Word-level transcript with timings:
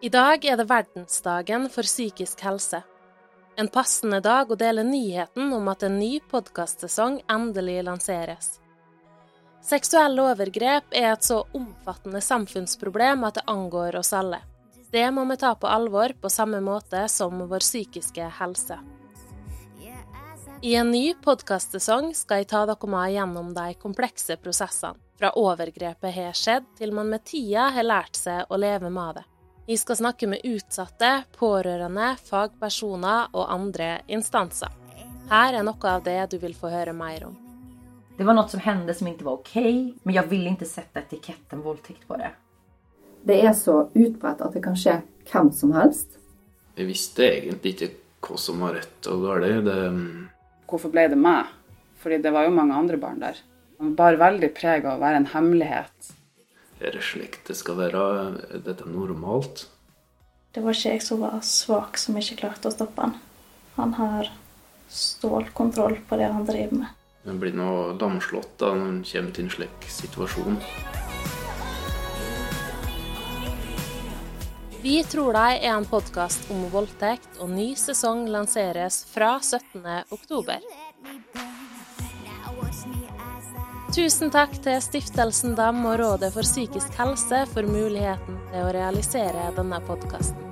I 0.00 0.08
dag 0.12 0.44
er 0.44 0.58
det 0.60 0.66
verdensdagen 0.68 1.70
for 1.72 1.88
psykisk 1.88 2.42
helse. 2.44 2.82
En 3.56 3.68
passende 3.72 4.18
dag 4.20 4.50
å 4.52 4.56
dele 4.60 4.82
nyheten 4.84 5.52
om 5.56 5.68
at 5.72 5.86
en 5.86 5.94
ny 5.96 6.18
podkastsesong 6.28 7.22
endelig 7.32 7.78
lanseres. 7.86 8.50
Seksuelle 9.64 10.26
overgrep 10.34 10.92
er 10.92 11.14
et 11.14 11.24
så 11.24 11.38
omfattende 11.56 12.20
samfunnsproblem 12.20 13.24
at 13.24 13.38
det 13.38 13.46
angår 13.48 13.96
oss 14.02 14.12
alle. 14.12 14.42
Det 14.92 15.06
må 15.16 15.24
vi 15.30 15.38
ta 15.40 15.54
på 15.56 15.66
alvor 15.66 16.12
på 16.20 16.30
samme 16.30 16.60
måte 16.60 17.06
som 17.08 17.40
vår 17.48 17.64
psykiske 17.64 18.26
helse. 18.40 18.76
I 20.60 20.74
en 20.76 20.90
ny 20.92 21.14
podkastsesong 21.24 22.12
skal 22.16 22.42
jeg 22.42 22.50
ta 22.52 22.66
dere 22.68 22.90
med 22.92 23.14
gjennom 23.14 23.48
de 23.56 23.72
komplekse 23.80 24.36
prosessene, 24.44 25.00
fra 25.16 25.32
overgrepet 25.40 26.12
har 26.12 26.36
skjedd 26.36 26.68
til 26.76 26.92
man 26.92 27.08
med 27.08 27.24
tida 27.24 27.70
har 27.72 27.88
lært 27.88 28.20
seg 28.20 28.52
å 28.52 28.60
leve 28.60 28.92
med 28.92 29.16
det. 29.16 29.24
Vi 29.66 29.76
skal 29.76 29.96
snakke 29.96 30.26
med 30.30 30.44
utsatte, 30.44 31.24
pårørende, 31.38 32.12
fagpersoner 32.22 33.32
og 33.34 33.48
andre 33.50 33.96
instanser. 34.06 34.70
Her 35.26 35.56
er 35.58 35.64
noe 35.66 35.90
av 35.90 36.04
det 36.06 36.20
du 36.30 36.36
vil 36.38 36.52
få 36.54 36.70
høre 36.70 36.92
mer 36.94 37.24
om. 37.26 37.32
Det 38.14 38.22
var 38.22 38.36
noe 38.38 38.46
som 38.46 38.62
hendte 38.62 38.94
som 38.94 39.08
ikke 39.10 39.26
var 39.26 39.40
ok, 39.40 39.56
men 40.06 40.14
jeg 40.14 40.30
ville 40.30 40.52
ikke 40.54 40.68
sette 40.70 41.02
etiketten 41.02 41.64
voldtekt 41.64 42.06
på 42.06 42.14
det. 42.20 42.30
Det 43.26 43.40
er 43.42 43.56
så 43.58 43.80
utbredt 43.90 44.44
at 44.46 44.54
det 44.54 44.62
kan 44.62 44.78
skje 44.78 45.00
hvem 45.32 45.50
som 45.50 45.74
helst. 45.74 46.14
Jeg 46.78 46.86
visste 46.86 47.26
egentlig 47.26 47.74
ikke 47.74 47.90
hva 48.22 48.38
som 48.38 48.62
var 48.62 48.78
rett 48.78 49.08
og 49.10 49.26
galt. 49.26 49.66
Det... 49.66 49.80
Hvorfor 50.70 50.94
ble 50.94 51.08
det 51.10 51.18
meg? 51.18 51.50
Fordi 51.98 52.20
det 52.22 52.30
var 52.30 52.46
jo 52.46 52.54
mange 52.54 52.78
andre 52.78 53.02
barn 53.02 53.18
der. 53.18 53.42
Man 53.82 53.98
bar 53.98 54.22
veldig 54.22 54.52
preg 54.54 54.86
av 54.86 55.00
å 55.00 55.02
være 55.02 55.24
en 55.24 55.28
hemmelighet. 55.34 56.14
Er 56.80 56.92
det 56.92 57.04
slik 57.04 57.38
det 57.46 57.56
skal 57.56 57.78
være? 57.78 58.02
Er 58.52 58.64
dette 58.64 58.88
normalt? 58.88 59.66
Det 60.52 60.64
var 60.64 60.76
ikke 60.76 60.92
jeg 60.96 61.04
som 61.04 61.22
var 61.24 61.40
svak 61.44 61.98
som 62.00 62.16
ikke 62.20 62.38
klarte 62.42 62.68
å 62.68 62.74
stoppe 62.74 63.06
han. 63.06 63.16
Han 63.76 63.94
har 63.96 64.30
stålkontroll 64.92 65.98
på 66.08 66.20
det 66.20 66.28
han 66.32 66.46
driver 66.48 66.82
med. 66.82 66.92
Hun 67.26 67.40
blir 67.42 67.56
nå 67.56 67.70
lamslått 67.98 68.54
da 68.60 68.70
hun 68.76 69.02
kommer 69.04 69.34
til 69.34 69.48
en 69.48 69.52
slik 69.56 69.88
situasjon. 69.90 70.60
Vi 74.84 75.00
tror 75.10 75.34
deg 75.34 75.64
er 75.64 75.72
en 75.74 75.88
podkast 75.90 76.46
om 76.54 76.68
voldtekt, 76.70 77.40
og 77.42 77.50
ny 77.50 77.72
sesong 77.74 78.28
lanseres 78.30 79.00
fra 79.10 79.32
17. 79.42 79.82
oktober. 80.14 80.62
Tusen 83.96 84.28
takk 84.28 84.58
til 84.60 84.76
Stiftelsen 84.84 85.54
Dam 85.56 85.78
og 85.88 85.94
Rådet 86.02 86.28
for 86.34 86.44
psykisk 86.44 86.98
helse 87.00 87.38
for 87.54 87.64
muligheten 87.64 88.36
til 88.50 88.66
å 88.66 88.74
realisere 88.76 89.46
denne 89.56 89.78
podkasten. 89.88 90.42